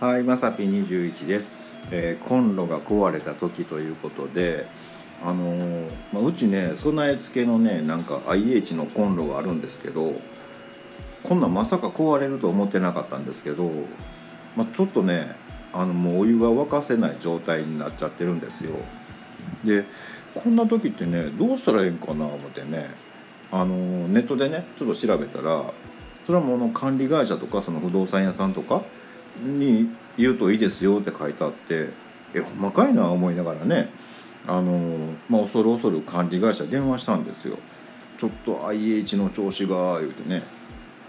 [0.00, 1.56] はい、まさぴ21です、
[1.90, 4.66] えー、コンロが壊れた時ということで、
[5.22, 10.14] あのーまあ、うちね備え付けのねなんか IH のコンロがあるんですけど
[11.22, 13.70] こんなんまさか壊れると思ってなかったんですけど、
[14.56, 15.36] まあ、ちょっとね
[15.74, 18.76] あのもうお湯が沸かせない状態になっちゃってるんですよ。
[19.66, 19.84] で
[20.34, 22.88] こんな時ってねどうしたらいいんかな思ってね
[23.52, 25.62] あのーネットでねちょっと調べたら
[26.24, 28.80] それはもうの管理会社とかその不動産屋さんとか
[29.42, 31.90] に言うといいですよって書いてあって
[32.34, 33.90] えほんまかいな思いながらね。
[34.46, 37.58] あのまあ恐る恐る管理会社電話したんですよ。
[38.18, 40.42] ちょっと IH の調子が言うてね。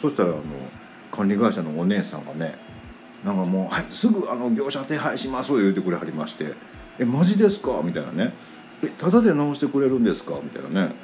[0.00, 0.42] そしたらあの
[1.10, 2.56] 管理会社のお姉さんがね
[3.24, 6.52] なんかもう、はい、すぐあの業者手配します言うてくれはりまして
[6.98, 8.34] 「えマジですか?」みたいなね
[8.84, 10.94] 「えタダで直してくれるんですか?」みたいなね。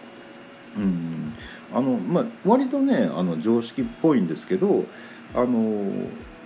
[0.76, 1.32] うん。
[1.72, 4.84] あのまあ割とねあの常識っぽいんですけど
[5.34, 5.90] あの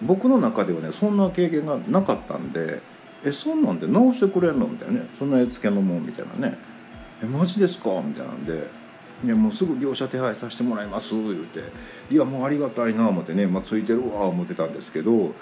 [0.03, 2.81] 僕の中ではねそんな経験がなかったんで
[3.25, 6.59] 「えそんなんで直してくれんの?」みたいなね「そんな絵付けのもん」みたいなね
[7.22, 8.69] 「えマジですか?」みたいなんで
[9.25, 11.61] 「いやもうすぐ業者手配させてもらいます」言うて
[12.11, 15.34] 「いやもうありがたいな」思ってね「まあ、ついてるわ」思ってたんですけど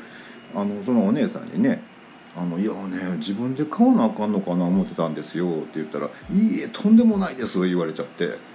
[0.55, 1.83] あのそのお姉さんにね
[2.37, 4.65] 「あのいやね自分で買わなあかんのかな？
[4.67, 8.52] 思ってたんですよ」って言ったら「いいえとんでもないです」言われちゃって。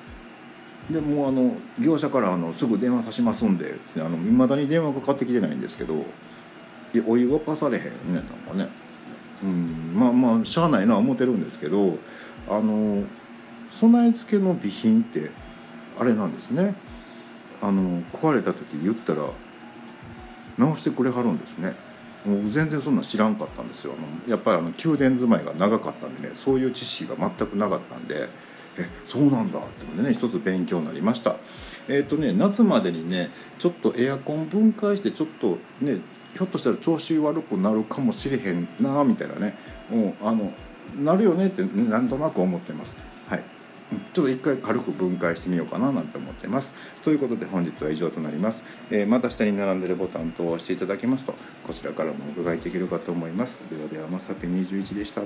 [0.90, 4.00] でもあの業者からあのすぐ電話さしますんでい
[4.32, 6.06] まだに電話かかってきてないんですけど
[6.94, 8.70] いお湯沸かされへんねなんかね。
[9.44, 11.98] うんまあまあしゃあないな思ってるんですけど
[12.50, 13.04] あの
[13.72, 15.30] 備え付けの備品って
[16.00, 16.76] あれなんですね。
[17.62, 19.24] あの壊れた時言ったら
[20.58, 21.76] 直してくれはるんですね。
[22.26, 23.94] もう全然そんな知らんかったんですよ。
[23.98, 28.30] あのやっぱりあの宮殿住まいが長かったんでねそういう知識が全くなかったんで
[28.78, 29.60] え そうなんだ。
[29.60, 31.36] ってことでね一つ勉強になりました。
[31.88, 35.98] えっ、とね夏までにねちょっとエアコン分解してちょっとね
[36.34, 39.58] ひょっとしたら調子悪くなるかもしれへんなみたいなね。
[39.90, 40.52] もうあの
[41.02, 42.98] なるよねってなんとなく思ってます。
[43.30, 43.40] はい。
[43.40, 46.76] うんちょっと一回軽く分解してみようかななんて思ってます。
[47.04, 51.34] ということで本日は以上となります、えーまた下に並んでるボタン等を押していただけますと
[51.66, 53.60] こちらからもお伺いできるかと思います。
[53.72, 55.22] ではではまさぴ21でした。